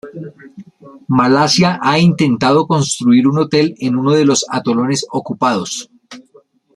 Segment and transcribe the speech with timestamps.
[1.09, 5.91] Malasia ha intentado construir un hotel en uno de los atolones ocupados.